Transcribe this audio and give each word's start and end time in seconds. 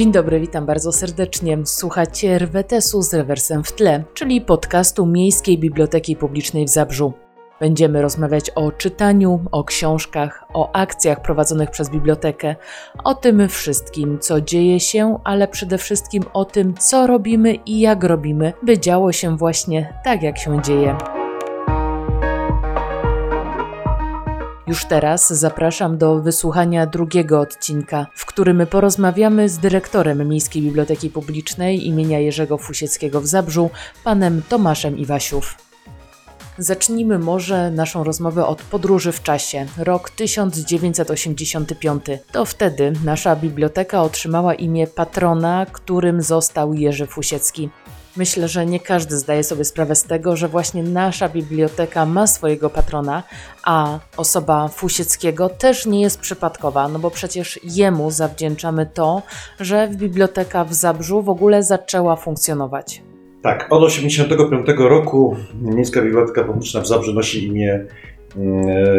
Dzień 0.00 0.12
dobry, 0.12 0.40
witam 0.40 0.66
bardzo 0.66 0.92
serdecznie. 0.92 1.58
Słuchacie 1.64 2.38
RWTS-u 2.38 3.02
z 3.02 3.14
rewersem 3.14 3.64
w 3.64 3.72
tle, 3.72 4.04
czyli 4.14 4.40
podcastu 4.40 5.06
Miejskiej 5.06 5.58
Biblioteki 5.58 6.16
Publicznej 6.16 6.64
w 6.64 6.68
Zabrzu. 6.68 7.12
Będziemy 7.60 8.02
rozmawiać 8.02 8.50
o 8.50 8.72
czytaniu, 8.72 9.44
o 9.52 9.64
książkach, 9.64 10.44
o 10.54 10.72
akcjach 10.72 11.22
prowadzonych 11.22 11.70
przez 11.70 11.90
bibliotekę, 11.90 12.56
o 13.04 13.14
tym 13.14 13.48
wszystkim, 13.48 14.18
co 14.18 14.40
dzieje 14.40 14.80
się, 14.80 15.18
ale 15.24 15.48
przede 15.48 15.78
wszystkim 15.78 16.22
o 16.32 16.44
tym, 16.44 16.74
co 16.74 17.06
robimy 17.06 17.54
i 17.54 17.80
jak 17.80 18.04
robimy, 18.04 18.52
by 18.62 18.78
działo 18.78 19.12
się 19.12 19.36
właśnie 19.36 20.00
tak, 20.04 20.22
jak 20.22 20.38
się 20.38 20.62
dzieje. 20.62 21.19
Już 24.70 24.84
teraz 24.84 25.32
zapraszam 25.32 25.98
do 25.98 26.20
wysłuchania 26.20 26.86
drugiego 26.86 27.40
odcinka, 27.40 28.06
w 28.14 28.26
którym 28.26 28.66
porozmawiamy 28.66 29.48
z 29.48 29.58
dyrektorem 29.58 30.28
Miejskiej 30.28 30.62
Biblioteki 30.62 31.10
Publicznej 31.10 31.86
imienia 31.86 32.18
Jerzego 32.18 32.58
Fusieckiego 32.58 33.20
w 33.20 33.26
Zabrzu, 33.26 33.70
panem 34.04 34.42
Tomaszem 34.48 34.98
Iwasiów. 34.98 35.54
Zacznijmy 36.58 37.18
może 37.18 37.70
naszą 37.70 38.04
rozmowę 38.04 38.46
od 38.46 38.62
podróży 38.62 39.12
w 39.12 39.22
czasie. 39.22 39.66
Rok 39.78 40.10
1985. 40.10 42.04
To 42.32 42.44
wtedy 42.44 42.92
nasza 43.04 43.36
biblioteka 43.36 44.02
otrzymała 44.02 44.54
imię 44.54 44.86
patrona, 44.86 45.66
którym 45.72 46.22
został 46.22 46.74
Jerzy 46.74 47.06
Fusiecki. 47.06 47.70
Myślę, 48.16 48.48
że 48.48 48.66
nie 48.66 48.80
każdy 48.80 49.16
zdaje 49.16 49.44
sobie 49.44 49.64
sprawę 49.64 49.94
z 49.94 50.02
tego, 50.04 50.36
że 50.36 50.48
właśnie 50.48 50.82
nasza 50.82 51.28
biblioteka 51.28 52.06
ma 52.06 52.26
swojego 52.26 52.70
patrona, 52.70 53.22
a 53.64 53.98
osoba 54.16 54.68
Fusieckiego 54.68 55.48
też 55.48 55.86
nie 55.86 56.00
jest 56.00 56.20
przypadkowa, 56.20 56.88
no 56.88 56.98
bo 56.98 57.10
przecież 57.10 57.60
jemu 57.64 58.10
zawdzięczamy 58.10 58.86
to, 58.94 59.22
że 59.60 59.88
biblioteka 59.92 60.64
w 60.64 60.74
Zabrzu 60.74 61.22
w 61.22 61.28
ogóle 61.28 61.62
zaczęła 61.62 62.16
funkcjonować. 62.16 63.02
Tak, 63.42 63.66
od 63.70 63.88
1985 63.88 64.80
roku 64.90 65.36
Miejska 65.62 66.02
Biblioteka 66.02 66.44
Publiczna 66.44 66.80
w 66.80 66.86
Zabrzu 66.86 67.12
nosi 67.12 67.46
imię 67.46 67.86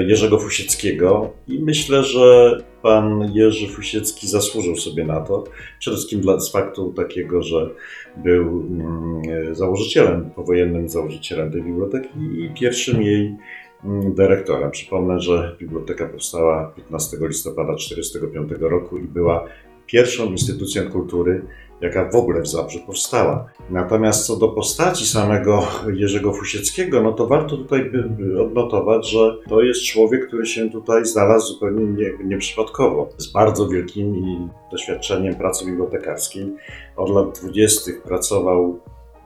Jerzego 0.08 0.40
Fusieckiego 0.40 1.34
i 1.48 1.60
myślę, 1.64 2.04
że 2.04 2.58
pan 2.82 3.32
Jerzy 3.34 3.68
Fusiecki 3.68 4.28
zasłużył 4.28 4.76
sobie 4.76 5.06
na 5.06 5.22
to. 5.22 5.44
Przede 5.80 5.98
wszystkim 5.98 6.22
dla, 6.22 6.40
z 6.40 6.52
faktu 6.52 6.94
takiego, 6.94 7.42
że 7.42 7.70
był 8.18 8.68
mm, 8.70 9.56
założycielem, 9.56 10.30
powojennym 10.36 10.90
założycielem 10.90 11.52
tej 11.52 11.64
biblioteki 11.64 12.20
i 12.20 12.50
pierwszym 12.60 13.02
jej 13.02 13.36
mm, 13.84 14.14
dyrektorem. 14.14 14.72
Przypomnę, 14.72 15.20
że 15.20 15.56
biblioteka 15.60 16.08
powstała 16.08 16.74
15 16.76 17.18
listopada 17.22 17.76
1945 17.76 18.62
roku 18.62 18.98
i 18.98 19.04
była 19.04 19.46
pierwszą 19.92 20.26
instytucją 20.26 20.92
kultury, 20.92 21.46
jaka 21.82 22.10
w 22.10 22.16
ogóle 22.16 22.42
w 22.42 22.48
Zabrzu 22.48 22.80
powstała. 22.86 23.46
Natomiast 23.70 24.26
co 24.26 24.36
do 24.36 24.48
postaci 24.48 25.06
samego 25.06 25.68
Jerzego 25.94 26.34
Fusieckiego, 26.34 27.02
no 27.04 27.12
to 27.14 27.28
warto 27.28 27.58
tutaj 27.58 27.92
odnotować, 28.40 29.10
że 29.10 29.38
to 29.50 29.62
jest 29.62 29.84
człowiek, 29.84 30.28
który 30.28 30.46
się 30.46 30.70
tutaj 30.70 31.06
znalazł 31.06 31.54
zupełnie 31.54 31.86
nie, 31.86 32.26
nieprzypadkowo. 32.26 33.10
Z 33.18 33.32
bardzo 33.32 33.68
wielkim 33.68 34.50
doświadczeniem 34.72 35.36
pracy 35.36 35.66
bibliotekarskiej. 35.66 36.56
Od 36.96 37.10
lat 37.10 37.40
20. 37.40 37.92
pracował 38.04 38.80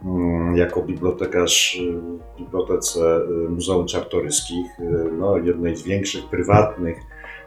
mm, 0.05 0.57
jako 0.57 0.81
bibliotekarz 0.81 1.81
w 2.35 2.39
Bibliotece 2.39 2.99
y, 3.45 3.49
Muzeum 3.49 3.87
Czartoryskich, 3.87 4.79
y, 4.79 5.11
no, 5.19 5.37
jednej 5.37 5.75
z 5.75 5.83
większych 5.83 6.29
prywatnych 6.29 6.97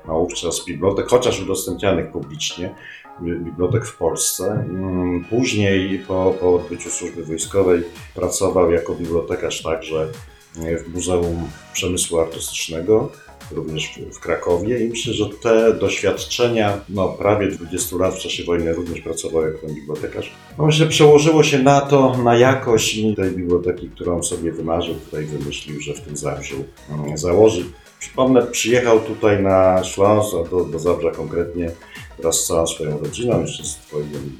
no, 0.09 0.21
wówczas 0.21 0.65
bibliotek, 0.65 1.07
chociaż 1.07 1.43
udostępnianych 1.43 2.11
publicznie 2.11 2.75
bibliotek 3.23 3.87
w 3.87 3.97
Polsce. 3.97 4.53
Mm, 4.53 5.25
później 5.31 5.99
po, 5.99 6.35
po 6.41 6.55
odbyciu 6.55 6.91
służby 6.91 7.25
wojskowej 7.25 7.83
pracował 8.15 8.71
jako 8.71 8.95
bibliotekarz 8.95 9.63
także 9.63 10.09
w 10.55 10.95
Muzeum 10.95 11.51
Przemysłu 11.73 12.19
Artystycznego, 12.19 13.11
również 13.53 14.01
w 14.13 14.21
Krakowie 14.21 14.85
i 14.85 14.89
myślę, 14.89 15.15
że 15.15 15.31
te 15.43 15.75
doświadczenia, 15.75 16.81
no 16.89 17.09
prawie 17.09 17.49
20 17.49 17.97
lat 17.97 18.15
w 18.15 18.19
czasie 18.19 18.45
wojny 18.45 18.73
również 18.73 19.01
pracował 19.01 19.43
jako 19.43 19.67
bibliotekarz. 19.67 20.33
No 20.59 20.67
myślę, 20.67 20.87
przełożyło 20.87 21.43
się 21.43 21.59
na 21.59 21.81
to, 21.81 22.17
na 22.25 22.37
jakość 22.37 22.99
tej 23.17 23.31
biblioteki, 23.31 23.91
którą 23.91 24.23
sobie 24.23 24.53
wymarzył, 24.53 24.95
tutaj 24.95 25.25
wymyślił, 25.25 25.81
że 25.81 25.95
w 25.95 26.01
tym 26.01 26.17
Zabrzu 26.17 26.65
mm, 26.91 27.19
założy. 27.19 27.65
Przypomnę, 28.01 28.47
przyjechał 28.47 29.01
tutaj 29.01 29.43
na 29.43 29.85
Śląsk, 29.85 30.51
do, 30.51 30.65
do 30.65 30.79
Zabrza 30.79 31.11
konkretnie, 31.11 31.71
wraz 32.19 32.37
z 32.37 32.47
całą 32.47 32.67
swoją 32.67 32.99
rodziną, 32.99 33.41
jeszcze 33.41 33.65
z 33.65 33.77
twoim 33.77 34.39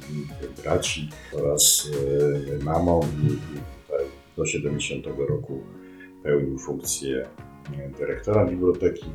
braci 0.63 1.09
oraz 1.33 1.89
e, 2.59 2.63
mamą 2.63 3.01
i, 3.01 3.27
tutaj 3.87 4.05
do 4.37 4.45
70 4.45 5.05
roku 5.29 5.63
pełnił 6.23 6.57
funkcję 6.57 7.27
e, 7.77 7.89
dyrektora 7.99 8.45
biblioteki. 8.45 9.05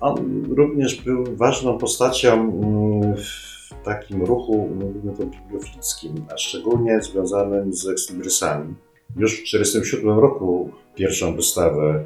On 0.00 0.44
również 0.56 1.02
był 1.04 1.36
ważną 1.36 1.78
postacią 1.78 2.32
mm, 2.32 3.16
w 3.16 3.84
takim 3.84 4.22
ruchu, 4.22 4.68
mówimy 4.74 5.16
to 5.16 5.26
bibliofickim, 5.26 6.24
a 6.34 6.38
szczególnie 6.38 7.02
związanym 7.02 7.72
z 7.72 7.88
ekslibrisami. 7.88 8.74
Już 9.16 9.32
w 9.32 9.44
1947 9.44 10.18
roku 10.18 10.70
pierwszą 10.94 11.36
wystawę 11.36 12.04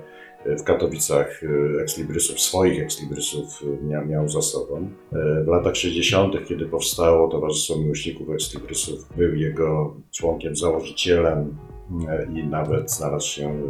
w 0.59 0.65
Katowicach 0.65 1.43
e, 1.43 1.83
ekslibrisów, 1.83 2.41
swoich 2.41 2.83
ekslibrisów 2.83 3.62
e, 3.62 3.84
miał, 3.84 4.07
miał 4.07 4.29
za 4.29 4.43
sobą. 4.43 4.91
E, 5.12 5.45
w 5.45 5.49
latach 5.49 5.77
60., 5.77 6.49
kiedy 6.49 6.67
powstało 6.67 7.29
Towarzystwo 7.29 7.77
Miłośników 7.77 8.31
Ekslibrisów, 8.31 9.17
był 9.17 9.35
jego 9.35 9.95
członkiem, 10.12 10.56
założycielem 10.56 11.56
i 12.35 12.45
nawet 12.45 12.91
znalazł 12.91 13.29
się 13.29 13.62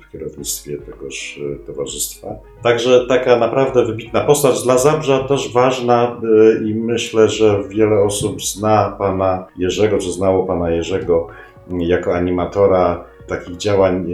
w 0.00 0.12
kierownictwie 0.12 0.78
tegoż 0.78 1.40
towarzystwa. 1.66 2.36
Także 2.62 3.06
taka 3.08 3.36
naprawdę 3.36 3.84
wybitna 3.84 4.20
postać 4.20 4.62
dla 4.62 4.78
Zabrza, 4.78 5.24
też 5.24 5.52
ważna 5.52 6.20
i 6.66 6.74
myślę, 6.74 7.28
że 7.28 7.62
wiele 7.68 8.02
osób 8.02 8.42
zna 8.42 8.96
pana 8.98 9.46
Jerzego, 9.56 9.98
czy 9.98 10.12
znało 10.12 10.46
pana 10.46 10.70
Jerzego 10.70 11.28
jako 11.70 12.14
animatora 12.14 13.04
takich 13.26 13.56
działań 13.56 14.06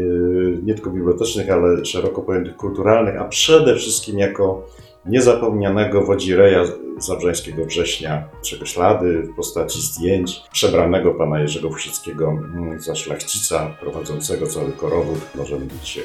nie 0.63 0.75
tylko 0.75 0.91
bibliotecznych, 0.91 1.51
ale 1.51 1.85
szeroko 1.85 2.23
pojętych 2.23 2.57
kulturalnych, 2.57 3.21
a 3.21 3.25
przede 3.25 3.77
wszystkim 3.77 4.19
jako 4.19 4.67
niezapomnianego 5.07 6.05
wodzireja 6.05 6.65
zabrzeńskiego 6.99 7.65
września, 7.65 8.29
czego 8.43 8.67
ślady 8.67 9.23
w 9.23 9.37
postaci 9.37 9.81
zdjęć 9.81 10.43
przebranego 10.53 11.15
pana 11.15 11.41
Jerzego 11.41 11.69
Wusickiego 11.69 12.29
mm, 12.29 12.81
za 12.81 12.95
szlachcica 12.95 13.77
prowadzącego 13.81 14.47
cały 14.47 14.73
korowód 14.73 15.19
możemy 15.35 15.67
dzisiaj 15.83 16.05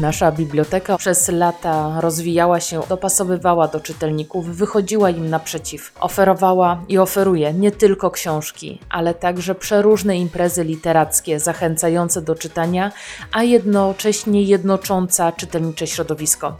Nasza 0.00 0.32
biblioteka 0.32 0.96
przez 0.96 1.28
lata 1.28 2.00
rozwijała 2.00 2.60
się, 2.60 2.80
dopasowywała 2.88 3.68
do 3.68 3.80
czytelników, 3.80 4.46
wychodziła 4.46 5.10
im 5.10 5.30
naprzeciw, 5.30 5.92
oferowała 6.00 6.84
i 6.88 6.98
oferuje 6.98 7.54
nie 7.54 7.72
tylko 7.72 8.10
książki, 8.10 8.78
ale 8.90 9.14
także 9.14 9.54
przeróżne 9.54 10.18
imprezy 10.18 10.64
literackie 10.64 11.40
zachęcające 11.40 12.22
do 12.22 12.34
czytania, 12.34 12.92
a 13.32 13.42
jednocześnie 13.42 14.42
jednocząca 14.42 15.32
czytelnicze 15.32 15.86
środowisko. 15.86 16.56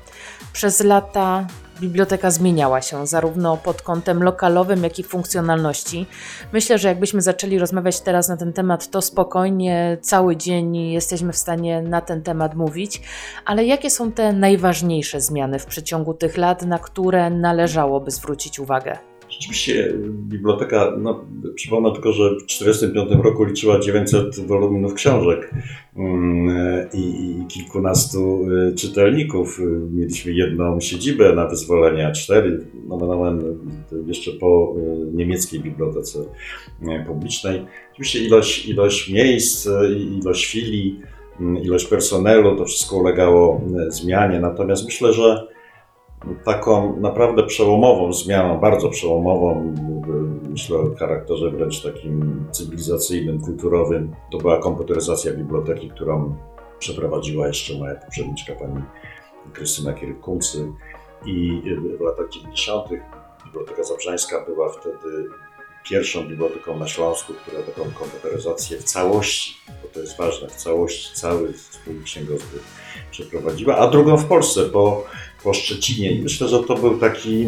Przez 0.52 0.80
lata 0.80 1.46
biblioteka 1.80 2.30
zmieniała 2.30 2.82
się, 2.82 3.06
zarówno 3.06 3.56
pod 3.56 3.82
kątem 3.82 4.22
lokalowym, 4.22 4.84
jak 4.84 4.98
i 4.98 5.02
funkcjonalności. 5.02 6.06
Myślę, 6.52 6.78
że 6.78 6.88
jakbyśmy 6.88 7.22
zaczęli 7.22 7.58
rozmawiać 7.58 8.00
teraz 8.00 8.28
na 8.28 8.36
ten 8.36 8.52
temat, 8.52 8.90
to 8.90 9.02
spokojnie 9.02 9.98
cały 10.00 10.36
dzień 10.36 10.76
jesteśmy 10.76 11.32
w 11.32 11.36
stanie 11.36 11.82
na 11.82 12.00
ten 12.00 12.22
temat 12.22 12.54
mówić. 12.54 13.02
Ale 13.44 13.64
jakie 13.64 13.90
są 13.90 14.12
te 14.12 14.32
najważniejsze 14.32 15.20
zmiany 15.20 15.58
w 15.58 15.66
przeciągu 15.66 16.14
tych 16.14 16.36
lat, 16.36 16.62
na 16.62 16.78
które 16.78 17.30
należałoby 17.30 18.10
zwrócić 18.10 18.58
uwagę? 18.58 19.09
Rzeczywiście 19.40 19.94
biblioteka, 20.04 20.92
no, 20.98 21.24
przypomnę 21.54 21.92
tylko, 21.92 22.12
że 22.12 22.30
w 22.30 22.46
1945 22.46 23.24
roku 23.24 23.44
liczyła 23.44 23.78
900 23.78 24.46
woluminów 24.46 24.94
książek 24.94 25.54
mm, 25.96 26.88
i, 26.94 27.44
kilkunastu 27.48 28.46
y, 28.50 28.74
czytelników. 28.74 29.60
Mieliśmy 29.92 30.32
jedną 30.32 30.80
siedzibę 30.80 31.34
na 31.34 31.46
wyzwolenia, 31.46 32.12
cztery, 32.12 32.66
no, 32.88 32.98
jeszcze 34.06 34.30
po 34.30 34.74
y, 34.78 35.16
niemieckiej 35.16 35.60
bibliotece 35.60 36.18
y, 36.82 37.04
publicznej. 37.06 37.66
Oczywiście 37.92 38.24
ilość, 38.24 38.68
ilość 38.68 39.10
miejsc, 39.10 39.68
ilość 40.20 40.46
filii, 40.46 41.00
ilość 41.62 41.86
personelu, 41.86 42.56
to 42.56 42.64
wszystko 42.64 42.96
ulegało 42.96 43.60
zmianie. 43.88 44.40
Natomiast 44.40 44.84
myślę, 44.84 45.12
że 45.12 45.46
taką 46.44 47.00
naprawdę 47.00 47.42
przełomową 47.42 48.12
zmianą, 48.12 48.58
bardzo 48.58 48.88
przełomową, 48.88 49.74
myślę 50.50 50.78
o 50.78 50.94
charakterze 50.98 51.50
wręcz 51.50 51.82
takim 51.82 52.44
cywilizacyjnym, 52.50 53.40
kulturowym, 53.40 54.14
to 54.32 54.38
była 54.38 54.58
komputeryzacja 54.58 55.32
biblioteki, 55.32 55.90
którą 55.90 56.36
przeprowadziła 56.78 57.46
jeszcze 57.46 57.78
moja 57.78 57.94
poprzedniczka 57.94 58.54
pani 58.54 58.82
Krystyna 59.52 59.92
Kieryk-Kuncy 59.92 60.72
i 61.26 61.62
w 61.98 62.00
latach 62.00 62.28
90. 62.28 62.88
Biblioteka 63.46 63.84
Zabrzańska 63.84 64.44
była 64.44 64.68
wtedy 64.68 65.28
pierwszą 65.84 66.28
biblioteką 66.28 66.78
na 66.78 66.88
Śląsku, 66.88 67.32
która 67.34 67.62
taką 67.62 67.90
komputeryzację 67.90 68.78
w 68.78 68.84
całości, 68.84 69.54
bo 69.82 69.88
to 69.88 70.00
jest 70.00 70.16
ważne, 70.16 70.48
w 70.48 70.56
całości 70.56 71.14
cały 71.14 71.52
wspólnik 71.52 72.04
księgozbiór 72.04 72.60
przeprowadziła, 73.10 73.76
a 73.76 73.88
drugą 73.88 74.16
w 74.16 74.24
Polsce 74.24 74.62
po, 74.62 75.04
po 75.44 75.54
Szczecinie. 75.54 76.12
I 76.12 76.22
myślę, 76.22 76.48
że 76.48 76.64
to 76.64 76.74
był 76.74 76.98
taki 76.98 77.46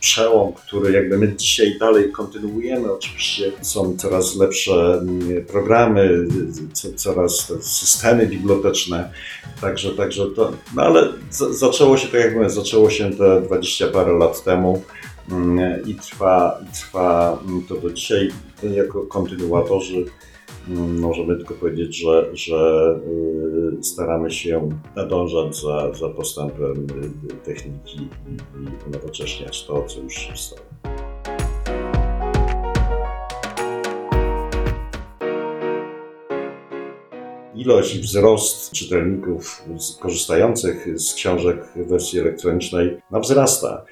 przełom, 0.00 0.52
który 0.52 0.92
jakby 0.92 1.18
my 1.18 1.36
dzisiaj 1.36 1.78
dalej 1.78 2.12
kontynuujemy. 2.12 2.92
Oczywiście 2.92 3.52
są 3.62 3.96
coraz 3.96 4.36
lepsze 4.36 5.00
mm, 5.00 5.44
programy, 5.44 6.26
co, 6.72 6.88
coraz 6.96 7.46
te 7.46 7.62
systemy 7.62 8.26
biblioteczne, 8.26 9.12
także, 9.60 9.90
także 9.90 10.26
to, 10.36 10.52
no 10.74 10.82
ale 10.82 11.08
za, 11.30 11.52
zaczęło 11.52 11.96
się, 11.96 12.08
tak 12.08 12.20
jak 12.20 12.34
mówię, 12.34 12.50
zaczęło 12.50 12.90
się 12.90 13.10
te 13.10 13.42
20 13.42 13.88
parę 13.88 14.12
lat 14.12 14.44
temu 14.44 14.82
mm, 15.30 15.86
i 15.86 15.94
trwa, 15.94 16.60
trwa 16.74 17.38
to 17.68 17.76
do 17.76 17.90
dzisiaj. 17.90 18.28
Jako 18.62 19.02
kontynuatorzy 19.02 20.04
możemy 20.76 21.36
tylko 21.36 21.54
powiedzieć, 21.54 21.96
że, 21.96 22.30
że 22.32 23.00
y, 23.78 23.82
staramy 23.82 24.30
się 24.30 24.68
nadążać 24.96 25.56
za, 25.56 25.94
za 25.94 26.08
postępem 26.08 26.86
y, 27.30 27.34
techniki 27.44 27.98
i 27.98 28.86
unowocześniać 28.88 29.66
to, 29.66 29.82
co 29.82 30.00
już 30.00 30.14
się 30.14 30.36
stało. 30.36 30.70
Ilość 37.54 37.94
i 37.94 38.00
wzrost 38.00 38.72
czytelników 38.72 39.62
korzystających 40.00 41.00
z 41.00 41.14
książek 41.14 41.72
w 41.76 41.88
wersji 41.88 42.20
elektronicznej 42.20 42.96
no, 43.10 43.20
wzrasta. 43.20 43.84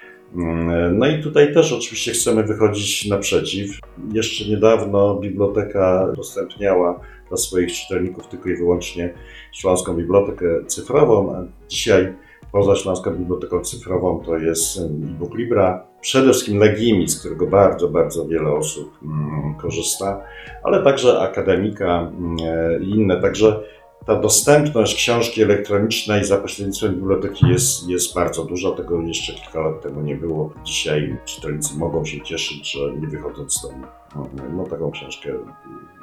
No 0.92 1.06
i 1.06 1.22
tutaj 1.22 1.54
też 1.54 1.72
oczywiście 1.72 2.12
chcemy 2.12 2.42
wychodzić 2.42 3.08
naprzeciw. 3.08 3.80
Jeszcze 4.12 4.44
niedawno 4.44 5.14
biblioteka 5.14 6.08
udostępniała 6.12 7.00
dla 7.28 7.36
swoich 7.36 7.72
czytelników 7.72 8.26
tylko 8.26 8.48
i 8.48 8.56
wyłącznie 8.56 9.14
Śląską 9.52 9.96
Bibliotekę 9.96 10.46
Cyfrową, 10.66 11.34
a 11.34 11.44
dzisiaj 11.68 12.14
poza 12.52 12.76
Śląską 12.76 13.10
Biblioteką 13.10 13.60
Cyfrową 13.60 14.22
to 14.26 14.38
jest 14.38 14.78
e-book 14.78 15.34
Libra, 15.34 15.84
przede 16.00 16.30
wszystkim 16.30 16.58
Legimi, 16.58 17.08
z 17.08 17.20
którego 17.20 17.46
bardzo, 17.46 17.88
bardzo 17.88 18.26
wiele 18.26 18.52
osób 18.52 18.98
mm, 19.02 19.54
korzysta, 19.54 20.22
ale 20.64 20.82
także 20.82 21.20
Akademika 21.20 22.12
e, 22.42 22.82
i 22.82 22.90
inne. 22.90 23.20
Także 23.20 23.60
ta 24.06 24.20
dostępność 24.20 24.94
książki 24.96 25.42
elektronicznej 25.42 26.24
za 26.24 26.36
pośrednictwem 26.36 26.94
biblioteki 26.94 27.48
jest, 27.48 27.88
jest 27.88 28.14
bardzo 28.14 28.44
duża. 28.44 28.72
Tego 28.72 29.00
jeszcze 29.00 29.32
kilka 29.32 29.60
lat 29.60 29.82
temu 29.82 30.00
nie 30.00 30.16
było. 30.16 30.52
Dzisiaj 30.64 31.16
czytelnicy 31.24 31.74
mogą 31.76 32.04
się 32.04 32.20
cieszyć, 32.20 32.72
że 32.72 32.92
nie 33.00 33.06
wychodząc 33.06 33.54
z 33.54 33.62
domu, 33.62 33.86
no, 34.16 34.28
no 34.56 34.64
taką 34.64 34.90
książkę 34.90 35.32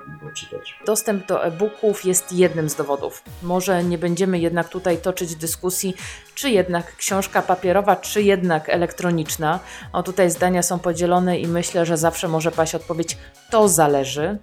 mogą 0.07 0.33
czytać. 0.33 0.79
Dostęp 0.85 1.27
do 1.27 1.45
e-booków 1.45 2.05
jest 2.05 2.33
jednym 2.33 2.69
z 2.69 2.75
dowodów. 2.75 3.23
Może 3.43 3.83
nie 3.83 3.97
będziemy 3.97 4.39
jednak 4.39 4.69
tutaj 4.69 4.97
toczyć 4.97 5.35
dyskusji, 5.35 5.95
czy 6.35 6.49
jednak 6.49 6.95
książka 6.95 7.41
papierowa, 7.41 7.95
czy 7.95 8.21
jednak 8.21 8.69
elektroniczna. 8.69 9.59
O 9.93 10.03
tutaj 10.03 10.31
zdania 10.31 10.63
są 10.63 10.79
podzielone 10.79 11.39
i 11.39 11.47
myślę, 11.47 11.85
że 11.85 11.97
zawsze 11.97 12.27
może 12.27 12.51
paść 12.51 12.75
odpowiedź 12.75 13.17
to 13.51 13.67
zależy. 13.67 14.37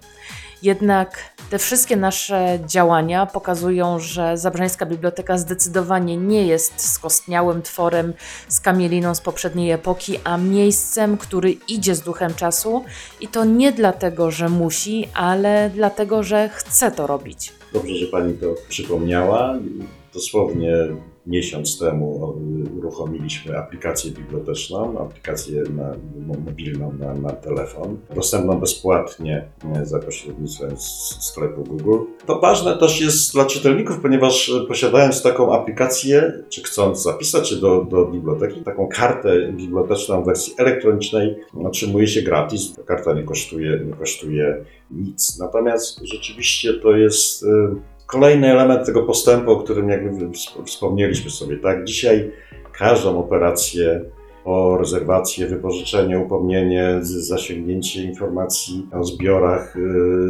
Jednak 0.63 1.17
te 1.49 1.59
wszystkie 1.59 1.95
nasze 1.95 2.59
działania 2.67 3.25
pokazują, 3.25 3.99
że 3.99 4.37
Zabrzańska 4.37 4.85
Biblioteka 4.85 5.37
zdecydowanie 5.37 6.17
nie 6.17 6.47
jest 6.47 6.91
skostniałym 6.91 7.61
tworem 7.61 8.13
z 8.47 8.59
kamieliną 8.59 9.15
z 9.15 9.21
poprzedniej 9.21 9.71
epoki, 9.71 10.19
a 10.23 10.37
miejscem, 10.37 11.17
który 11.17 11.51
idzie 11.51 11.95
z 11.95 12.01
duchem 12.01 12.33
czasu 12.33 12.83
i 13.21 13.27
to 13.27 13.45
nie 13.45 13.71
dlatego, 13.71 14.31
że 14.31 14.49
musi, 14.49 15.07
ale 15.13 15.71
dlatego, 15.75 16.23
że 16.23 16.49
chce 16.49 16.91
to 16.91 17.07
robić. 17.07 17.53
Dobrze, 17.73 17.95
że 17.95 18.05
Pani 18.05 18.33
to 18.33 18.55
przypomniała. 18.69 19.55
Dosłownie 20.13 20.73
miesiąc 21.27 21.79
temu 21.79 22.35
uruchomiliśmy 22.77 23.57
aplikację 23.57 24.11
biblioteczną, 24.11 24.99
aplikację 24.99 25.63
na, 25.75 25.95
mobilną 26.45 26.93
na, 26.99 27.13
na 27.13 27.29
telefon, 27.29 27.97
dostępną 28.15 28.59
bezpłatnie 28.59 29.47
e, 29.75 29.85
za 29.85 29.99
pośrednictwem 29.99 30.71
sklepu 31.19 31.63
Google. 31.63 31.97
To 32.25 32.39
ważne 32.39 32.77
też 32.77 33.01
jest 33.01 33.33
dla 33.33 33.45
czytelników, 33.45 33.99
ponieważ 33.99 34.51
posiadając 34.67 35.21
taką 35.21 35.53
aplikację, 35.53 36.33
czy 36.49 36.63
chcąc 36.63 37.03
zapisać 37.03 37.49
się 37.49 37.55
do, 37.55 37.85
do 37.85 38.05
biblioteki, 38.05 38.61
taką 38.61 38.87
kartę 38.87 39.51
biblioteczną 39.51 40.23
w 40.23 40.25
wersji 40.25 40.53
elektronicznej 40.57 41.35
otrzymuje 41.63 42.07
się 42.07 42.21
gratis. 42.21 42.75
Ta 42.75 42.83
karta 42.83 43.13
nie 43.13 43.23
kosztuje, 43.23 43.79
nie 43.85 43.93
kosztuje 43.93 44.65
nic. 44.91 45.39
Natomiast 45.39 45.99
rzeczywiście 46.03 46.73
to 46.73 46.95
jest 46.95 47.43
e, 47.43 47.75
kolejny 48.05 48.51
element 48.51 48.85
tego 48.85 49.03
postępu, 49.03 49.51
o 49.51 49.55
którym 49.55 49.89
jakby 49.89 50.29
wspomnieliśmy 50.65 51.31
sobie, 51.31 51.57
tak? 51.57 51.83
Dzisiaj 51.83 52.31
każdą 52.71 53.19
operację 53.19 54.01
o 54.45 54.77
rezerwację, 54.77 55.47
wypożyczenie, 55.47 56.19
upomnienie, 56.19 56.97
zasięgnięcie 57.01 58.03
informacji 58.03 58.87
o 58.93 59.03
zbiorach, 59.03 59.75
y, 59.75 59.79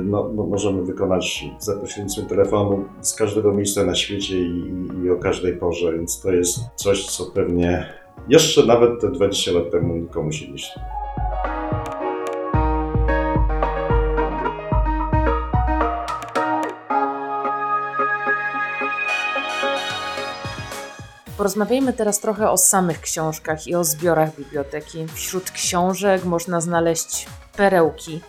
no, 0.04 0.30
no 0.36 0.44
możemy 0.44 0.84
wykonać 0.84 1.46
za 1.60 1.76
pośrednictwem 1.76 2.26
telefonu 2.26 2.86
z 3.02 3.16
każdego 3.16 3.54
miejsca 3.54 3.84
na 3.84 3.96
świecie 3.96 4.40
i, 4.40 4.72
i 5.04 5.10
o 5.10 5.16
każdej 5.16 5.58
porze, 5.58 5.94
więc 5.94 6.22
to 6.22 6.32
jest 6.32 6.60
coś, 6.76 7.06
co 7.06 7.26
pewnie 7.26 7.86
jeszcze 8.30 8.66
nawet 8.66 9.02
te 9.02 9.12
20 9.12 9.52
lat 9.52 9.72
temu 9.72 9.96
nikomu 9.96 10.32
się 10.32 10.52
nie 10.52 10.58
śni. 10.58 10.82
Porozmawiajmy 21.38 21.94
teraz 21.94 22.20
trochę 22.20 22.52
o 22.52 22.58
samych 22.58 23.02
książkach 23.02 23.68
i 23.68 23.76
o 23.76 23.84
zbiorach 23.84 24.36
biblioteki. 24.36 25.08
Wśród 25.14 25.52
książek 25.52 26.26
można 26.26 26.62
znaleźć 26.62 27.28
perełki, 27.58 28.22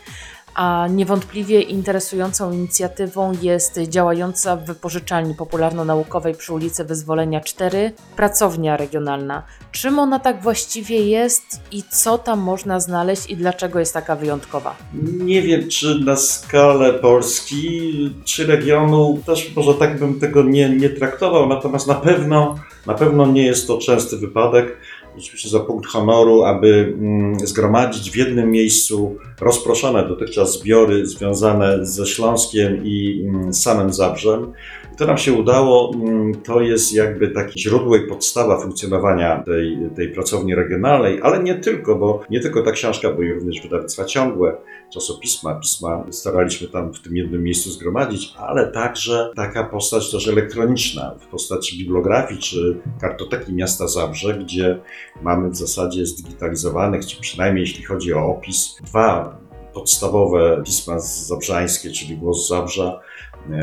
a 0.54 0.88
niewątpliwie 0.90 1.60
interesującą 1.60 2.52
inicjatywą 2.52 3.32
jest 3.42 3.78
działająca 3.78 4.56
w 4.56 4.64
wypożyczalni 4.64 5.34
popularno-naukowej 5.34 6.34
przy 6.34 6.54
ulicy 6.54 6.84
Wyzwolenia 6.84 7.40
4 7.40 7.92
pracownia 8.16 8.76
regionalna. 8.76 9.42
Czym 9.72 9.98
ona 9.98 10.18
tak 10.18 10.42
właściwie 10.42 11.06
jest 11.06 11.60
i 11.72 11.82
co 11.90 12.18
tam 12.18 12.40
można 12.40 12.80
znaleźć 12.80 13.30
i 13.30 13.36
dlaczego 13.36 13.78
jest 13.78 13.94
taka 13.94 14.16
wyjątkowa? 14.16 14.76
Nie 15.18 15.42
wiem, 15.42 15.68
czy 15.68 15.98
na 16.04 16.16
skalę 16.16 16.92
Polski, 16.92 18.14
czy 18.24 18.46
regionu, 18.46 19.18
też 19.26 19.56
może 19.56 19.74
tak 19.74 19.98
bym 19.98 20.20
tego 20.20 20.42
nie, 20.42 20.68
nie 20.68 20.90
traktował, 20.90 21.48
natomiast 21.48 21.86
na 21.86 21.94
pewno, 21.94 22.58
na 22.86 22.94
pewno 22.94 23.26
nie 23.26 23.46
jest 23.46 23.66
to 23.66 23.78
częsty 23.78 24.16
wypadek 24.16 24.76
rzeczywiście 25.16 25.48
za 25.48 25.60
punkt 25.60 25.86
honoru, 25.86 26.42
aby 26.42 26.94
mm, 26.98 27.46
zgromadzić 27.46 28.10
w 28.10 28.16
jednym 28.16 28.50
miejscu 28.50 29.16
rozproszone 29.40 30.08
dotychczas 30.08 30.52
zbiory 30.52 31.06
związane 31.06 31.86
ze 31.86 32.06
Śląskiem 32.06 32.84
i 32.84 33.26
mm, 33.28 33.54
samym 33.54 33.92
Zabrzem. 33.92 34.52
To 34.96 35.06
nam 35.06 35.18
się 35.18 35.32
udało. 35.32 35.94
Mm, 35.94 36.34
to 36.34 36.60
jest 36.60 36.92
jakby 36.92 37.28
takie 37.28 37.60
źródło 37.60 37.96
i 37.96 38.08
podstawa 38.08 38.60
funkcjonowania 38.60 39.42
tej, 39.42 39.78
tej 39.96 40.08
pracowni 40.08 40.54
regionalnej, 40.54 41.20
ale 41.22 41.42
nie 41.42 41.54
tylko, 41.54 41.96
bo 41.96 42.22
nie 42.30 42.40
tylko 42.40 42.62
ta 42.62 42.72
książka, 42.72 43.12
bo 43.12 43.22
i 43.22 43.32
również 43.32 43.62
wydawnictwa 43.62 44.04
ciągłe, 44.04 44.56
czasopisma, 44.92 45.54
pisma 45.54 46.04
staraliśmy 46.10 46.68
tam 46.68 46.94
w 46.94 47.00
tym 47.00 47.16
jednym 47.16 47.42
miejscu 47.42 47.70
zgromadzić, 47.70 48.34
ale 48.38 48.72
także 48.72 49.30
taka 49.36 49.64
postać 49.64 50.10
też 50.10 50.28
elektroniczna 50.28 51.14
w 51.20 51.26
postaci 51.26 51.78
bibliografii 51.78 52.40
czy 52.40 52.80
kartoteki 53.00 53.52
miasta 53.52 53.88
Zabrze, 53.88 54.38
gdzie 54.38 54.80
mamy 55.22 55.50
w 55.50 55.56
zasadzie 55.56 56.06
zdigitalizowanych, 56.06 57.06
czy 57.06 57.20
przynajmniej 57.20 57.62
jeśli 57.62 57.84
chodzi 57.84 58.14
o 58.14 58.26
opis, 58.26 58.76
dwa 58.84 59.38
podstawowe 59.74 60.62
pisma 60.64 60.98
zabrzańskie, 60.98 61.90
czyli 61.90 62.16
Głos 62.16 62.48
Zabrza, 62.48 63.00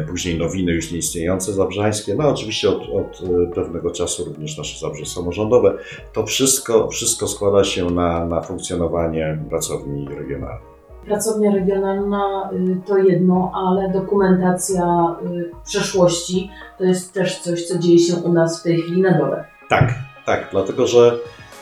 później 0.08 0.40
nowiny 0.40 0.72
już 0.72 0.92
nieistniejące 0.92 1.54
zabrzańskie, 1.54 2.16
no 2.16 2.30
oczywiście 2.30 2.70
od, 2.70 2.82
od 2.82 3.22
e, 3.30 3.56
pewnego 3.56 3.92
czasu 3.92 4.26
również 4.26 4.58
nasze 4.58 4.80
Zabrze 4.80 5.06
samorządowe. 5.06 5.78
To 6.14 6.26
wszystko, 6.26 6.88
wszystko 6.88 7.28
składa 7.28 7.64
się 7.64 7.86
na, 7.86 8.26
na 8.26 8.42
funkcjonowanie 8.42 9.40
pracowni 9.50 10.08
regionalnej. 10.10 10.72
Pracownia 11.06 11.52
regionalna 11.52 12.50
y, 12.54 12.88
to 12.88 12.98
jedno, 12.98 13.52
ale 13.56 13.90
dokumentacja 13.90 15.16
y, 15.26 15.52
przeszłości 15.66 16.50
to 16.78 16.84
jest 16.84 17.14
też 17.14 17.40
coś, 17.40 17.68
co 17.68 17.80
dzieje 17.80 18.00
się 18.00 18.16
u 18.16 18.34
nas 18.34 18.60
w 18.60 18.64
tej 18.64 18.82
chwili 18.82 19.02
na 19.02 19.18
dole. 19.18 19.46
Tak, 19.70 19.94
tak, 20.26 20.48
dlatego 20.52 20.88
że 20.88 21.18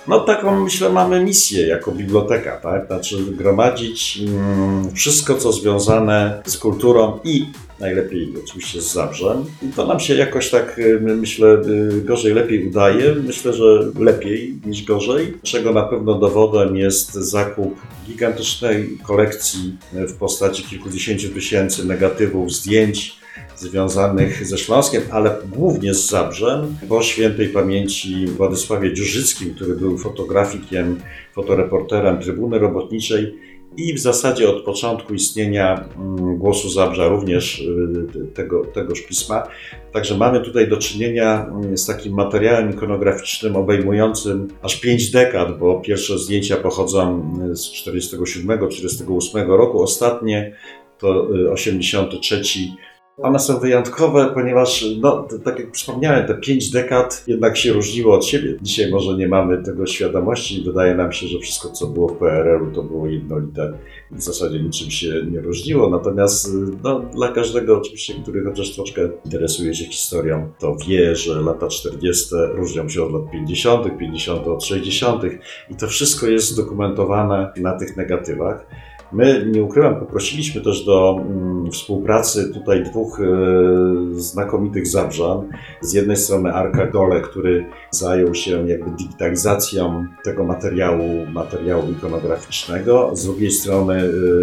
No 0.07 0.19
taką 0.19 0.63
myślę 0.63 0.89
mamy 0.89 1.23
misję 1.23 1.67
jako 1.67 1.91
biblioteka, 1.91 2.57
tak? 2.57 2.87
Znaczy 2.87 3.17
gromadzić 3.31 4.21
mm, 4.27 4.91
wszystko, 4.95 5.35
co 5.35 5.51
związane 5.51 6.41
z 6.45 6.57
kulturą 6.57 7.19
i 7.23 7.45
najlepiej 7.79 8.33
oczywiście 8.43 8.81
z 8.81 8.93
Zabrzem. 8.93 9.45
I 9.61 9.67
to 9.67 9.87
nam 9.87 9.99
się 9.99 10.15
jakoś 10.15 10.49
tak, 10.49 10.79
y, 10.79 10.99
myślę, 11.01 11.61
y, 11.97 12.01
gorzej, 12.01 12.33
lepiej 12.33 12.67
udaje. 12.67 13.15
Myślę, 13.27 13.53
że 13.53 13.91
lepiej 13.99 14.55
niż 14.65 14.83
gorzej, 14.83 15.33
czego 15.43 15.73
na 15.73 15.83
pewno 15.83 16.19
dowodem 16.19 16.75
jest 16.75 17.13
zakup 17.13 17.75
gigantycznej 18.07 18.97
kolekcji 19.03 19.77
w 19.93 20.13
postaci 20.13 20.63
kilkudziesięciu 20.63 21.29
tysięcy 21.29 21.85
negatywów, 21.85 22.53
zdjęć, 22.53 23.19
związanych 23.57 24.47
ze 24.47 24.57
Śląskiem, 24.57 25.03
ale 25.11 25.35
głównie 25.55 25.93
z 25.93 26.09
Zabrzem, 26.09 26.75
po 26.89 27.03
świętej 27.03 27.49
pamięci 27.49 28.25
Władysławie 28.25 28.93
Dziurzyckim, 28.93 29.55
który 29.55 29.75
był 29.75 29.97
fotografikiem, 29.97 31.01
fotoreporterem 31.35 32.21
Trybuny 32.21 32.59
Robotniczej 32.59 33.35
i 33.77 33.93
w 33.93 33.99
zasadzie 33.99 34.49
od 34.49 34.63
początku 34.63 35.13
istnienia 35.13 35.89
mm, 35.97 36.37
Głosu 36.37 36.69
Zabrza 36.69 37.07
również 37.07 37.59
y, 37.59 38.27
tego, 38.33 38.65
tegoż 38.65 39.01
pisma. 39.01 39.43
Także 39.93 40.17
mamy 40.17 40.41
tutaj 40.41 40.67
do 40.67 40.77
czynienia 40.77 41.45
mm, 41.45 41.77
z 41.77 41.85
takim 41.85 42.13
materiałem 42.13 42.71
ikonograficznym 42.71 43.55
obejmującym 43.55 44.47
aż 44.61 44.79
pięć 44.79 45.11
dekad, 45.11 45.59
bo 45.59 45.81
pierwsze 45.81 46.19
zdjęcia 46.19 46.57
pochodzą 46.57 47.33
y, 47.51 47.55
z 47.55 47.71
47-48 47.71 49.47
roku, 49.47 49.83
ostatnie 49.83 50.55
to 50.97 51.27
83 51.53 52.41
one 53.21 53.39
są 53.39 53.59
wyjątkowe, 53.59 54.31
ponieważ, 54.33 54.85
no, 55.01 55.27
tak 55.43 55.59
jak 55.59 55.75
wspomniałem, 55.75 56.27
te 56.27 56.35
pięć 56.35 56.69
dekad 56.69 57.23
jednak 57.27 57.57
się 57.57 57.73
różniło 57.73 58.15
od 58.15 58.25
siebie. 58.25 58.55
Dzisiaj 58.61 58.91
może 58.91 59.17
nie 59.17 59.27
mamy 59.27 59.63
tego 59.63 59.85
świadomości 59.85 60.61
i 60.61 60.63
wydaje 60.63 60.95
nam 60.95 61.11
się, 61.11 61.27
że 61.27 61.39
wszystko, 61.39 61.69
co 61.69 61.87
było 61.87 62.07
w 62.07 62.17
PRL-u, 62.17 62.71
to 62.71 62.83
było 62.83 63.07
jednolite 63.07 63.73
i 64.11 64.15
w 64.15 64.21
zasadzie 64.21 64.59
niczym 64.59 64.91
się 64.91 65.25
nie 65.31 65.41
różniło. 65.41 65.89
Natomiast 65.89 66.49
no, 66.83 66.99
dla 66.99 67.27
każdego 67.27 67.77
oczywiście, 67.77 68.13
który 68.23 68.43
chociaż 68.43 68.75
troszkę 68.75 69.01
interesuje 69.25 69.75
się 69.75 69.85
historią, 69.85 70.51
to 70.59 70.75
wie, 70.87 71.15
że 71.15 71.41
lata 71.41 71.67
40. 71.67 72.25
różnią 72.53 72.89
się 72.89 73.03
od 73.03 73.11
lat 73.11 73.31
50., 73.31 73.97
50. 73.99 74.47
od 74.47 74.65
60. 74.65 75.23
i 75.69 75.75
to 75.75 75.87
wszystko 75.87 76.27
jest 76.27 76.47
zdokumentowane 76.47 77.53
na 77.57 77.79
tych 77.79 77.97
negatywach. 77.97 78.65
My, 79.11 79.45
nie 79.51 79.63
ukrywam, 79.63 79.99
poprosiliśmy 79.99 80.61
też 80.61 80.85
do 80.85 81.21
mm, 81.21 81.71
współpracy 81.71 82.53
tutaj 82.53 82.83
dwóch 82.83 83.19
e, 83.19 83.25
znakomitych 84.11 84.87
zabrzan. 84.87 85.49
Z 85.81 85.93
jednej 85.93 86.17
strony 86.17 86.53
Arka 86.53 86.87
Gole, 86.87 87.21
który 87.21 87.65
zajął 87.91 88.35
się 88.35 88.67
jakby 88.69 88.91
digitalizacją 88.91 90.05
tego 90.23 90.43
materiału, 90.43 91.25
materiału 91.33 91.91
ikonograficznego. 91.91 93.11
Z 93.13 93.25
drugiej 93.25 93.51
strony 93.51 93.93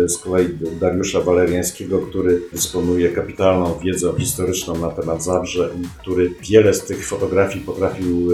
e, 0.04 0.08
z 0.08 0.18
kolei 0.18 0.48
Dariusza 0.80 1.20
Waleriańskiego, 1.20 1.98
który 1.98 2.40
dysponuje 2.52 3.08
kapitalną 3.08 3.78
wiedzą 3.78 4.12
historyczną 4.12 4.78
na 4.78 4.88
temat 4.88 5.24
Zabrze 5.24 5.70
i 5.82 6.00
który 6.00 6.30
wiele 6.50 6.74
z 6.74 6.84
tych 6.84 7.06
fotografii 7.06 7.64
potrafił 7.64 8.28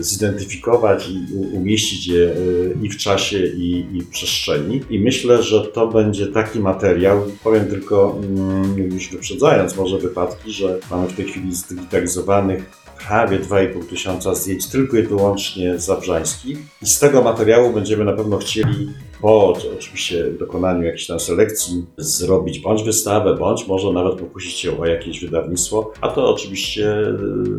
zidentyfikować 0.00 1.08
i 1.08 1.34
umieścić 1.52 2.06
je 2.06 2.24
e, 2.26 2.34
i 2.82 2.88
w 2.88 2.96
czasie, 2.96 3.46
i, 3.46 3.86
i 3.96 4.00
w 4.00 4.08
przestrzeni. 4.08 4.80
I 4.90 5.00
myślę, 5.00 5.35
że 5.42 5.66
to 5.66 5.86
będzie 5.86 6.26
taki 6.26 6.60
materiał, 6.60 7.22
powiem 7.44 7.66
tylko 7.66 8.18
mm, 8.22 8.78
już 8.78 9.10
wyprzedzając 9.10 9.76
może 9.76 9.98
wypadki, 9.98 10.52
że 10.52 10.78
mamy 10.90 11.08
w 11.08 11.16
tej 11.16 11.24
chwili 11.24 11.54
zdigitalizowanych 11.54 12.86
prawie 13.08 13.40
2,5 13.40 13.88
tysiąca 13.88 14.34
zdjęć 14.34 14.66
tylko 14.66 14.96
i 14.96 15.02
wyłącznie 15.02 15.78
zabrzańskich 15.78 16.58
i 16.82 16.86
z 16.86 16.98
tego 16.98 17.22
materiału 17.22 17.72
będziemy 17.72 18.04
na 18.04 18.12
pewno 18.12 18.38
chcieli 18.38 18.88
po 19.20 19.54
oczywiście 19.76 20.30
dokonaniu 20.30 20.82
jakiejś 20.82 21.06
tam 21.06 21.20
selekcji 21.20 21.86
zrobić 21.96 22.58
bądź 22.58 22.82
wystawę, 22.82 23.34
bądź 23.34 23.66
może 23.66 23.92
nawet 23.92 24.14
pokusić 24.14 24.52
się 24.52 24.80
o 24.80 24.86
jakieś 24.86 25.20
wydawnictwo, 25.20 25.92
a 26.00 26.08
to 26.08 26.34
oczywiście 26.34 27.00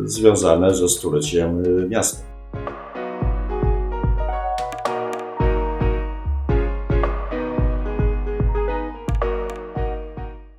y, 0.04 0.08
związane 0.08 0.74
ze 0.74 0.88
stuleciem 0.88 1.64
y, 1.64 1.88
miasta. 1.88 2.18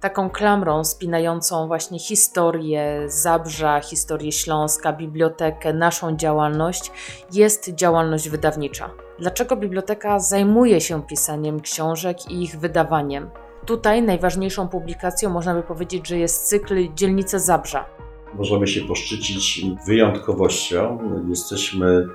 Taką 0.10 0.30
klamrą 0.30 0.84
spinającą 0.84 1.68
właśnie 1.68 2.00
historię 2.00 3.04
Zabrza, 3.08 3.82
historię 3.82 4.32
Śląska, 4.32 4.94
bibliotekę, 4.94 5.74
naszą 5.74 6.16
działalność 6.16 6.92
jest 7.34 7.76
działalność 7.76 8.30
wydawnicza. 8.30 8.90
Dlaczego 9.20 9.56
biblioteka 9.56 10.20
zajmuje 10.20 10.82
się 10.82 11.04
pisaniem 11.04 11.60
książek 11.60 12.32
i 12.32 12.44
ich 12.44 12.60
wydawaniem? 12.60 13.30
Tutaj 13.66 14.02
najważniejszą 14.02 14.68
publikacją 14.68 15.30
można 15.30 15.54
by 15.54 15.64
powiedzieć, 15.64 16.08
że 16.08 16.18
jest 16.18 16.48
cykl 16.48 16.94
Dzielnice 16.96 17.40
Zabrza. 17.40 17.86
Możemy 18.34 18.68
się 18.68 18.82
poszczycić 18.82 19.66
wyjątkowością. 19.88 21.00
Jesteśmy 21.30 22.08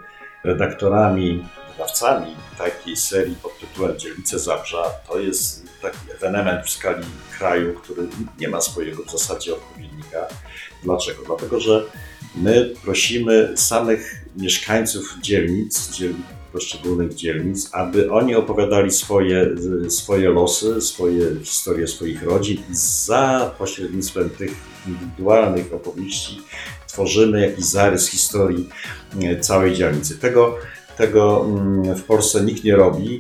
redaktorami 0.45 1.45
wydawcami 1.75 2.37
takiej 2.59 2.97
serii 2.97 3.37
pod 3.37 3.59
tytułem 3.59 3.99
Dzielnice 3.99 4.39
Zabrza. 4.39 4.83
To 5.09 5.19
jest 5.19 5.65
taki 5.83 5.99
ewenement 6.15 6.67
w 6.67 6.71
skali 6.71 7.05
kraju, 7.39 7.75
który 7.75 8.09
nie 8.39 8.49
ma 8.49 8.61
swojego 8.61 9.03
w 9.03 9.11
zasadzie 9.11 9.55
odpowiednika. 9.55 10.27
Dlaczego? 10.83 11.23
Dlatego, 11.27 11.61
że 11.61 11.85
my 12.37 12.75
prosimy 12.85 13.53
samych 13.57 14.25
mieszkańców 14.37 15.17
dzielnic, 15.23 15.91
dzielnic 15.91 16.27
poszczególnych 16.53 17.15
dzielnic, 17.15 17.69
aby 17.73 18.13
oni 18.13 18.35
opowiadali 18.35 18.91
swoje, 18.91 19.47
swoje 19.89 20.31
losy, 20.31 20.81
swoje 20.81 21.41
historie 21.45 21.87
swoich 21.87 22.23
rodzin 22.23 22.57
i 22.57 22.75
za 22.77 23.55
pośrednictwem 23.59 24.31
tych 24.31 24.55
indywidualnych 24.87 25.75
opowieści 25.75 26.41
tworzymy 26.87 27.41
jakiś 27.41 27.65
zarys 27.65 28.09
historii 28.09 28.69
e, 29.23 29.41
całej 29.41 29.75
dzielnicy. 29.75 30.19
Tego 30.19 30.57
tego 30.97 31.45
mm, 31.45 31.95
w 31.95 32.05
Polsce 32.05 32.45
nikt 32.45 32.65
nie 32.65 32.77
robi. 32.77 33.19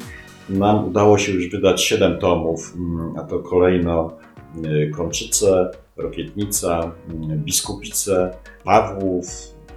Nam 0.48 0.88
udało 0.88 1.18
się 1.18 1.32
już 1.32 1.50
wydać 1.50 1.82
7 1.82 2.18
tomów, 2.18 2.74
mm, 2.76 3.16
a 3.18 3.22
to 3.22 3.38
kolejno 3.38 4.16
y, 4.64 4.90
Konczyce, 4.96 5.70
Rokietnica, 5.96 6.92
y, 7.32 7.36
Biskupice, 7.36 8.36
Pawłów, 8.64 9.26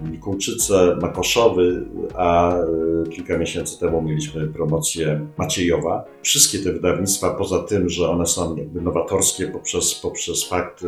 Mikułczyce, 0.01 0.97
Makoszowy, 1.01 1.85
a 2.15 2.57
y, 3.05 3.09
kilka 3.09 3.37
miesięcy 3.37 3.79
temu 3.79 4.01
mieliśmy 4.01 4.47
promocję 4.47 5.27
Maciejowa. 5.37 6.05
Wszystkie 6.21 6.59
te 6.59 6.73
wydawnictwa, 6.73 7.33
poza 7.33 7.59
tym, 7.59 7.89
że 7.89 8.09
one 8.09 8.25
są 8.25 8.55
jakby 8.55 8.81
nowatorskie 8.81 9.47
poprzez, 9.47 9.95
poprzez 9.95 10.43
fakt 10.49 10.83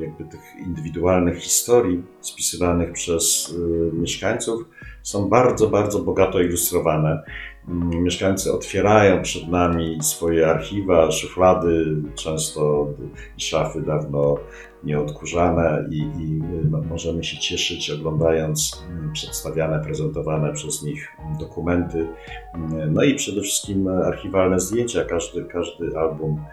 jakby 0.00 0.24
tych 0.24 0.40
indywidualnych 0.66 1.38
historii 1.38 2.02
spisywanych 2.20 2.92
przez 2.92 3.54
mieszkańców, 3.92 4.64
są 5.02 5.28
bardzo, 5.28 5.68
bardzo 5.68 5.98
bogato 5.98 6.40
ilustrowane. 6.40 7.22
Mm, 7.68 8.02
mieszkańcy 8.02 8.52
otwierają 8.52 9.22
przed 9.22 9.48
nami 9.48 9.98
swoje 10.02 10.50
archiwa, 10.50 11.10
szuflady, 11.10 11.96
często 12.14 12.88
szafy 13.36 13.82
dawno 13.82 14.36
nieodkurzane 14.84 15.84
i, 15.90 15.98
i 15.98 16.42
możemy 16.88 17.24
się 17.24 17.38
cieszyć 17.38 17.90
oglądając 17.90 18.84
mm, 18.90 19.12
przedstawiane, 19.12 19.80
prezentowane 19.84 20.52
przez 20.52 20.82
nich 20.82 21.08
dokumenty. 21.40 22.06
Mm, 22.54 22.94
no 22.94 23.02
i 23.02 23.14
przede 23.14 23.40
wszystkim 23.40 23.88
archiwalne 23.88 24.60
zdjęcia. 24.60 25.04
Każdy, 25.04 25.44
każdy 25.44 25.98
album 25.98 26.44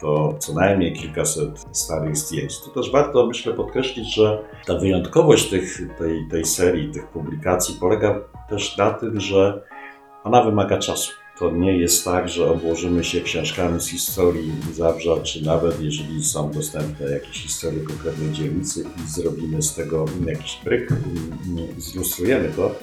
to 0.00 0.34
co 0.38 0.52
najmniej 0.52 0.92
kilkaset 0.92 1.66
starych 1.72 2.16
zdjęć. 2.16 2.60
Tu 2.60 2.70
też 2.70 2.90
warto, 2.90 3.26
myślę, 3.26 3.52
podkreślić, 3.52 4.14
że 4.14 4.42
ta 4.66 4.78
wyjątkowość 4.78 5.50
tych, 5.50 5.80
tej, 5.98 6.28
tej 6.30 6.44
serii, 6.44 6.92
tych 6.92 7.06
publikacji 7.06 7.76
polega 7.80 8.20
też 8.48 8.76
na 8.76 8.90
tym, 8.90 9.20
że 9.20 9.62
ona 10.24 10.44
wymaga 10.44 10.78
czasu. 10.78 11.12
To 11.38 11.50
nie 11.50 11.78
jest 11.78 12.04
tak, 12.04 12.28
że 12.28 12.50
obłożymy 12.50 13.04
się 13.04 13.20
książkami 13.20 13.80
z 13.80 13.88
historii 13.88 14.52
Zabrza, 14.72 15.20
czy 15.22 15.44
nawet 15.44 15.80
jeżeli 15.80 16.24
są 16.24 16.50
dostępne 16.50 17.10
jakieś 17.10 17.42
historie 17.42 17.80
konkretnej 17.80 18.32
dzielnicy 18.32 18.84
i 19.04 19.08
zrobimy 19.10 19.62
z 19.62 19.74
tego 19.74 20.04
jakiś 20.26 20.60
bryk, 20.64 20.88
zilustrujemy 21.78 22.52
to 22.56 22.74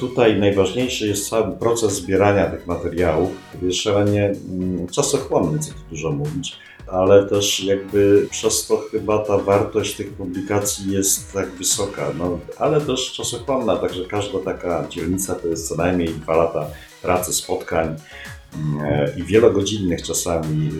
tutaj 0.00 0.40
najważniejszy 0.40 1.06
jest 1.08 1.28
cały 1.28 1.56
proces 1.56 1.92
zbierania 1.92 2.46
tych 2.46 2.66
materiałów, 2.66 3.30
który 3.48 3.66
jest 3.66 3.78
szalenie 3.78 4.24
mm, 4.24 4.86
czasochłonny, 4.86 5.58
co 5.58 5.70
tu 5.70 5.80
dużo 5.90 6.12
mówić, 6.12 6.58
ale 6.86 7.28
też 7.28 7.64
jakby 7.64 8.26
przez 8.30 8.66
to 8.66 8.76
chyba 8.76 9.18
ta 9.18 9.38
wartość 9.38 9.94
tych 9.94 10.12
publikacji 10.12 10.92
jest 10.92 11.32
tak 11.32 11.50
wysoka, 11.50 12.12
no, 12.18 12.38
ale 12.58 12.80
też 12.80 13.12
czasochłonna, 13.12 13.76
także 13.76 14.04
każda 14.04 14.38
taka 14.38 14.88
dzielnica 14.88 15.34
to 15.34 15.48
jest 15.48 15.68
co 15.68 15.74
najmniej 15.74 16.08
dwa 16.08 16.36
lata 16.36 16.66
pracy, 17.02 17.32
spotkań 17.32 17.96
mm, 18.54 18.80
e, 18.84 19.14
i 19.16 19.22
wielogodzinnych 19.22 20.02
czasami 20.02 20.70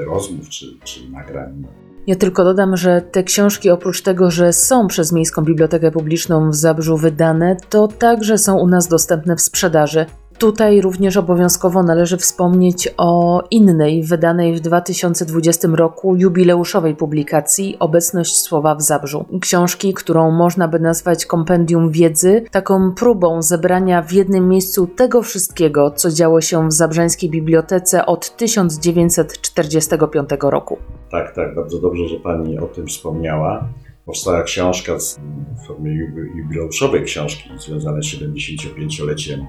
e, 0.00 0.04
rozmów 0.04 0.48
czy, 0.48 0.66
czy 0.84 1.10
nagrań. 1.10 1.64
Ja 2.08 2.16
tylko 2.16 2.44
dodam, 2.44 2.76
że 2.76 3.02
te 3.02 3.22
książki 3.22 3.70
oprócz 3.70 4.02
tego, 4.02 4.30
że 4.30 4.52
są 4.52 4.86
przez 4.86 5.12
Miejską 5.12 5.42
Bibliotekę 5.42 5.90
Publiczną 5.90 6.50
w 6.50 6.54
Zabrzu 6.54 6.96
wydane, 6.96 7.56
to 7.70 7.88
także 7.88 8.38
są 8.38 8.58
u 8.58 8.66
nas 8.66 8.88
dostępne 8.88 9.36
w 9.36 9.40
sprzedaży. 9.40 10.06
Tutaj 10.38 10.80
również 10.80 11.16
obowiązkowo 11.16 11.82
należy 11.82 12.16
wspomnieć 12.16 12.94
o 12.96 13.42
innej, 13.50 14.02
wydanej 14.04 14.54
w 14.56 14.60
2020 14.60 15.68
roku 15.72 16.16
jubileuszowej 16.16 16.96
publikacji 16.96 17.76
Obecność 17.78 18.40
Słowa 18.40 18.74
w 18.74 18.82
Zabrzu. 18.82 19.24
Książki, 19.40 19.94
którą 19.94 20.30
można 20.30 20.68
by 20.68 20.78
nazwać 20.78 21.26
kompendium 21.26 21.90
wiedzy, 21.90 22.44
taką 22.50 22.92
próbą 22.92 23.42
zebrania 23.42 24.02
w 24.02 24.12
jednym 24.12 24.48
miejscu 24.48 24.86
tego 24.86 25.22
wszystkiego, 25.22 25.90
co 25.90 26.10
działo 26.10 26.40
się 26.40 26.68
w 26.68 26.72
Zabrzeńskiej 26.72 27.30
Bibliotece 27.30 28.06
od 28.06 28.36
1945 28.36 30.28
roku. 30.40 30.78
Tak, 31.10 31.34
tak, 31.34 31.54
bardzo 31.54 31.78
dobrze, 31.78 32.08
że 32.08 32.16
Pani 32.16 32.58
o 32.58 32.66
tym 32.66 32.86
wspomniała. 32.86 33.68
Powstała 34.06 34.42
książka 34.42 34.92
w 34.96 35.66
formie 35.66 35.90
jubi- 35.90 36.36
jubileuszowej 36.38 37.04
książki 37.04 37.50
związane 37.56 38.02
z 38.02 38.06
75-leciem 38.06 39.46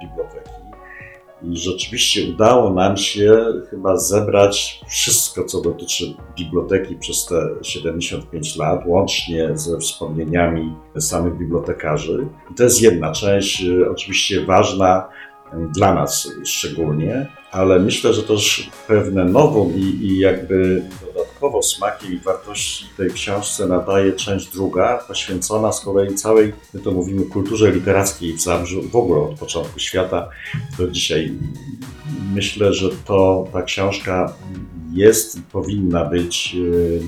biblioteki. 0.00 0.50
I 1.42 1.56
rzeczywiście 1.56 2.30
udało 2.34 2.70
nam 2.70 2.96
się 2.96 3.44
chyba 3.70 3.96
zebrać 3.96 4.80
wszystko, 4.88 5.44
co 5.44 5.60
dotyczy 5.60 6.04
biblioteki 6.38 6.94
przez 6.96 7.26
te 7.26 7.48
75 7.62 8.56
lat, 8.56 8.80
łącznie 8.86 9.50
ze 9.54 9.78
wspomnieniami 9.78 10.74
samych 10.98 11.38
bibliotekarzy. 11.38 12.26
I 12.50 12.54
to 12.54 12.64
jest 12.64 12.82
jedna 12.82 13.12
część, 13.12 13.64
oczywiście 13.90 14.46
ważna 14.46 15.08
dla 15.52 15.94
nas 15.94 16.28
szczególnie, 16.44 17.26
ale 17.52 17.78
myślę, 17.78 18.14
że 18.14 18.22
też 18.22 18.70
pewne 18.88 19.24
nową 19.24 19.72
i, 19.76 19.80
i 19.80 20.18
jakby 20.18 20.82
dodatkowo 21.06 21.62
smakiem 21.62 22.12
i 22.12 22.18
wartości 22.18 22.84
tej 22.96 23.10
książce 23.10 23.66
nadaje 23.66 24.12
część 24.12 24.52
druga, 24.52 24.98
poświęcona 25.08 25.72
z 25.72 25.80
kolei 25.80 26.14
całej, 26.14 26.52
my 26.74 26.80
to 26.80 26.90
mówimy, 26.90 27.24
kulturze 27.24 27.70
literackiej 27.70 28.32
w 28.32 28.42
Zabrzu, 28.42 28.82
w 28.82 28.96
ogóle 28.96 29.20
od 29.20 29.38
początku 29.38 29.78
świata 29.78 30.28
do 30.78 30.88
dzisiaj. 30.88 31.32
Myślę, 32.34 32.72
że 32.74 32.88
to 33.04 33.48
ta 33.52 33.62
książka 33.62 34.32
jest, 34.92 35.38
powinna 35.52 36.04
być 36.04 36.56
y, 36.58 37.02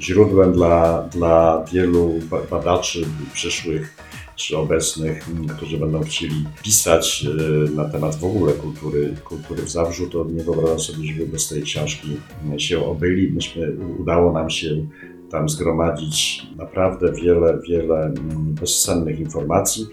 źródłem 0.00 0.52
dla, 0.52 1.02
dla 1.02 1.64
wielu 1.72 2.14
ba- 2.30 2.42
badaczy 2.50 3.02
przyszłych 3.32 3.96
czy 4.36 4.58
obecnych, 4.58 5.28
m, 5.28 5.46
którzy 5.48 5.78
będą 5.78 6.00
chcieli 6.00 6.44
pisać 6.62 7.26
y, 7.68 7.70
na 7.74 7.84
temat 7.84 8.16
w 8.16 8.24
ogóle 8.24 8.52
kultury, 8.52 9.14
kultury 9.24 9.62
w 9.62 9.70
Zabrzu, 9.70 10.10
to 10.10 10.24
nie 10.24 10.42
wyobrażam 10.42 10.80
sobie, 10.80 11.04
żeby 11.04 11.26
bez 11.26 11.48
tej 11.48 11.62
książki 11.62 12.08
m, 12.44 12.58
się 12.58 12.86
obyli. 12.86 13.32
Myśmy, 13.32 13.76
udało 13.98 14.32
nam 14.32 14.50
się 14.50 14.86
tam 15.30 15.48
zgromadzić 15.48 16.46
naprawdę 16.56 17.12
wiele, 17.12 17.58
wiele 17.68 17.96
mm, 18.04 18.54
bezcennych 18.60 19.20
informacji. 19.20 19.86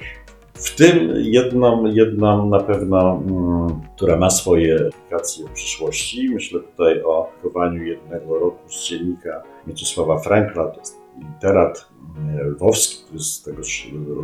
W 0.53 0.75
tym 0.75 1.13
jedną, 1.17 1.85
jedną 1.85 2.49
na 2.49 2.59
pewno, 2.59 3.23
mm, 3.27 3.81
która 3.95 4.17
ma 4.17 4.29
swoje 4.29 4.87
aplikacje 4.87 5.45
w 5.47 5.51
przyszłości. 5.51 6.29
Myślę 6.29 6.59
tutaj 6.59 7.03
o 7.03 7.31
chowaniu 7.41 7.83
jednego 7.83 8.39
roku 8.39 8.69
z 8.69 8.83
dziennika 8.83 9.43
Mieczysława 9.67 10.19
Frankla, 10.19 10.65
to 10.65 10.79
jest 10.79 10.98
literat 11.19 11.89
lwowski, 12.45 13.03
który 13.05 13.19
z 13.19 13.43
tego 13.43 13.61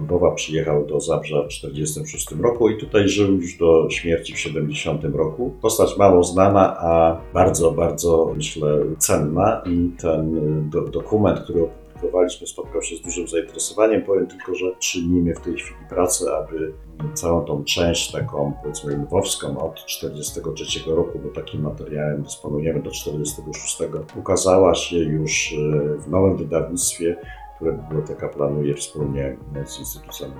Lwowa 0.03 0.31
przyjechał 0.31 0.85
do 0.85 0.99
Zabrza 0.99 1.43
w 1.43 1.47
1946 1.47 2.41
roku 2.41 2.69
i 2.69 2.77
tutaj 2.77 3.09
żył 3.09 3.33
już 3.33 3.57
do 3.57 3.87
śmierci 3.89 4.33
w 4.33 4.39
70 4.39 5.03
roku. 5.03 5.53
Postać 5.61 5.97
mało 5.97 6.23
znana, 6.23 6.77
a 6.79 7.21
bardzo, 7.33 7.71
bardzo 7.71 8.33
myślę 8.35 8.79
cenna 8.97 9.61
i 9.65 9.91
ten 10.01 10.37
y, 10.37 10.69
do, 10.69 10.81
dokument, 10.81 11.39
który 11.39 11.67
opublikowaliśmy, 11.95 12.47
spotkał 12.47 12.81
się 12.81 12.95
z 12.95 13.01
dużym 13.01 13.27
zainteresowaniem. 13.27 14.01
Powiem 14.01 14.27
tylko, 14.27 14.55
że 14.55 14.65
czynimy 14.79 15.35
w 15.35 15.39
tej 15.39 15.53
chwili 15.53 15.79
pracę, 15.89 16.37
aby 16.37 16.73
całą 17.13 17.45
tą 17.45 17.63
część 17.63 18.11
taką 18.11 18.53
powiedzmy 18.61 18.97
lwowską 18.97 19.57
od 19.57 19.85
1943 19.85 20.95
roku, 20.95 21.19
bo 21.19 21.29
takim 21.29 21.61
materiałem 21.61 22.23
dysponujemy 22.23 22.81
do 22.81 22.89
1946, 22.89 23.77
ukazała 24.15 24.75
się 24.75 24.97
już 24.97 25.51
y, 25.51 25.55
w 25.99 26.09
nowym 26.09 26.37
wydawnictwie, 26.37 27.17
które 27.55 27.73
biblioteka 27.73 28.29
planuje 28.29 28.75
wspólnie 28.75 29.37
z 29.65 29.79
Instytutem 29.79 30.31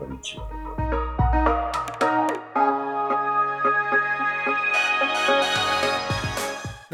Pamięci 0.00 0.38
Narodowej. 0.38 1.03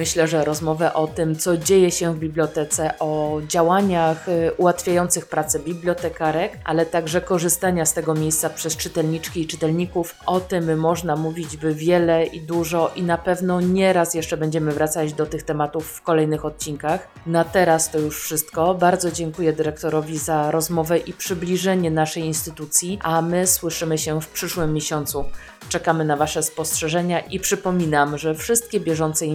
Myślę, 0.01 0.29
że 0.29 0.45
rozmowę 0.45 0.95
o 0.95 1.07
tym, 1.07 1.37
co 1.37 1.57
dzieje 1.57 1.91
się 1.91 2.15
w 2.15 2.19
bibliotece, 2.19 2.99
o 2.99 3.41
działaniach 3.49 4.29
y, 4.29 4.53
ułatwiających 4.57 5.27
pracę 5.27 5.59
bibliotekarek, 5.59 6.59
ale 6.65 6.87
także 6.87 7.21
korzystania 7.21 7.87
z 7.87 7.93
tego 7.93 8.15
miejsca 8.15 8.51
przez 8.51 8.77
czytelniczki 8.77 9.41
i 9.41 9.47
czytelników, 9.47 10.15
o 10.27 10.41
tym 10.41 10.79
można 10.79 11.17
mówić 11.17 11.57
by 11.57 11.75
wiele 11.75 12.27
i 12.27 12.41
dużo 12.41 12.91
i 12.97 13.03
na 13.03 13.19
pewno 13.19 13.61
nieraz 13.61 14.15
jeszcze 14.15 14.37
będziemy 14.37 14.73
wracać 14.73 15.13
do 15.13 15.27
tych 15.27 15.43
tematów 15.43 15.87
w 15.87 16.03
kolejnych 16.03 16.45
odcinkach. 16.45 17.09
Na 17.27 17.45
teraz 17.45 17.91
to 17.91 17.99
już 17.99 18.23
wszystko. 18.23 18.75
Bardzo 18.75 19.11
dziękuję 19.11 19.53
dyrektorowi 19.53 20.19
za 20.19 20.51
rozmowę 20.51 20.99
i 20.99 21.13
przybliżenie 21.13 21.91
naszej 21.91 22.23
instytucji, 22.23 22.99
a 23.03 23.23
my 23.23 23.47
słyszymy 23.47 23.99
się 23.99 24.21
w 24.21 24.29
przyszłym 24.29 24.73
miesiącu. 24.73 25.25
Czekamy 25.69 26.05
na 26.05 26.17
Wasze 26.17 26.43
spostrzeżenia 26.43 27.21
i 27.21 27.41
przypominam, 27.41 28.19
że 28.19 28.35
wszystkie 28.35 28.81
bieżące 28.81 29.27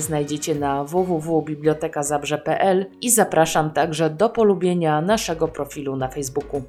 znajdziecie 0.00 0.54
na 0.54 0.84
www.bibliotekazabrze.pl 0.84 2.86
i 3.00 3.10
zapraszam 3.10 3.70
także 3.70 4.10
do 4.10 4.28
polubienia 4.28 5.00
naszego 5.00 5.48
profilu 5.48 5.96
na 5.96 6.08
Facebooku. 6.08 6.62